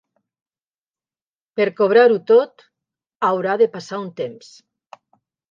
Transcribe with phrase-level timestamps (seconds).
[1.61, 2.65] Per cobrar-ho tot,
[3.29, 4.51] haurà de passar un temps.